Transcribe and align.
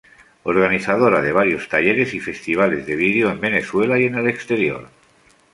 Organizadora 0.53 1.21
de 1.21 1.31
varios 1.31 1.69
talleres 1.69 2.15
y 2.15 2.19
festivales 2.19 2.87
de 2.87 2.95
video 2.95 3.29
en 3.29 3.39
Venezuela 3.39 3.99
y 3.99 4.05
en 4.05 4.15
el 4.15 4.27
exterior. 4.29 4.89